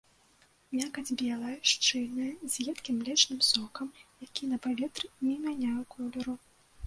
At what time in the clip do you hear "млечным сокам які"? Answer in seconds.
3.01-4.43